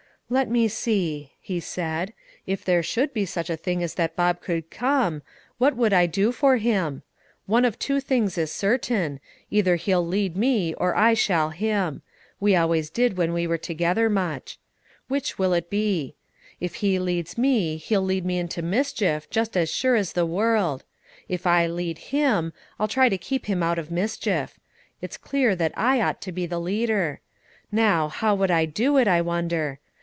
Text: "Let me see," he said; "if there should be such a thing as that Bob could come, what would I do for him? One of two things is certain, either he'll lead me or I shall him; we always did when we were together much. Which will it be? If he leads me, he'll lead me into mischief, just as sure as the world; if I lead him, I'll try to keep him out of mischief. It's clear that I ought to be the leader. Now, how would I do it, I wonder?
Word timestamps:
"Let 0.33 0.49
me 0.49 0.69
see," 0.69 1.33
he 1.41 1.59
said; 1.59 2.13
"if 2.47 2.63
there 2.63 2.81
should 2.81 3.13
be 3.13 3.25
such 3.25 3.49
a 3.49 3.57
thing 3.57 3.83
as 3.83 3.95
that 3.95 4.15
Bob 4.15 4.39
could 4.39 4.69
come, 4.69 5.23
what 5.57 5.75
would 5.75 5.91
I 5.91 6.05
do 6.05 6.31
for 6.31 6.55
him? 6.55 7.03
One 7.47 7.65
of 7.65 7.77
two 7.77 7.99
things 7.99 8.37
is 8.37 8.49
certain, 8.49 9.19
either 9.49 9.75
he'll 9.75 10.07
lead 10.07 10.37
me 10.37 10.73
or 10.75 10.95
I 10.95 11.15
shall 11.15 11.49
him; 11.49 12.01
we 12.39 12.55
always 12.55 12.89
did 12.89 13.17
when 13.17 13.33
we 13.33 13.45
were 13.45 13.57
together 13.57 14.09
much. 14.09 14.57
Which 15.09 15.37
will 15.37 15.51
it 15.51 15.69
be? 15.69 16.15
If 16.61 16.75
he 16.75 16.97
leads 16.97 17.37
me, 17.37 17.75
he'll 17.75 18.01
lead 18.01 18.23
me 18.23 18.39
into 18.39 18.61
mischief, 18.61 19.29
just 19.29 19.57
as 19.57 19.69
sure 19.69 19.97
as 19.97 20.13
the 20.13 20.25
world; 20.25 20.85
if 21.27 21.45
I 21.45 21.67
lead 21.67 21.97
him, 21.97 22.53
I'll 22.79 22.87
try 22.87 23.09
to 23.09 23.17
keep 23.17 23.47
him 23.47 23.61
out 23.61 23.77
of 23.77 23.91
mischief. 23.91 24.57
It's 25.01 25.17
clear 25.17 25.57
that 25.57 25.73
I 25.75 25.99
ought 26.01 26.21
to 26.21 26.31
be 26.31 26.45
the 26.45 26.61
leader. 26.61 27.19
Now, 27.69 28.07
how 28.07 28.33
would 28.35 28.49
I 28.49 28.63
do 28.63 28.95
it, 28.97 29.09
I 29.09 29.19
wonder? 29.19 29.79